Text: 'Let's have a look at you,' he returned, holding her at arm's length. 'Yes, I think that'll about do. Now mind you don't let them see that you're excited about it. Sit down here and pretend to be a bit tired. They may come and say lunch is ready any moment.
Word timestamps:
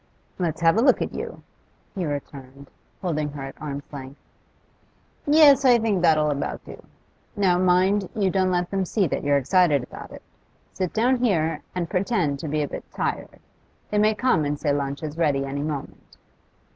'Let's 0.39 0.61
have 0.61 0.77
a 0.77 0.81
look 0.81 0.99
at 1.03 1.13
you,' 1.13 1.43
he 1.93 2.07
returned, 2.07 2.71
holding 3.03 3.29
her 3.33 3.43
at 3.43 3.61
arm's 3.61 3.83
length. 3.91 4.17
'Yes, 5.27 5.63
I 5.63 5.77
think 5.77 6.01
that'll 6.01 6.31
about 6.31 6.65
do. 6.65 6.83
Now 7.35 7.59
mind 7.59 8.09
you 8.15 8.31
don't 8.31 8.49
let 8.49 8.71
them 8.71 8.83
see 8.83 9.05
that 9.05 9.23
you're 9.23 9.37
excited 9.37 9.83
about 9.83 10.09
it. 10.09 10.23
Sit 10.73 10.91
down 10.91 11.17
here 11.17 11.61
and 11.75 11.87
pretend 11.87 12.39
to 12.39 12.47
be 12.47 12.63
a 12.63 12.67
bit 12.67 12.83
tired. 12.91 13.39
They 13.91 13.99
may 13.99 14.15
come 14.15 14.43
and 14.43 14.59
say 14.59 14.73
lunch 14.73 15.03
is 15.03 15.19
ready 15.19 15.45
any 15.45 15.61
moment. 15.61 16.17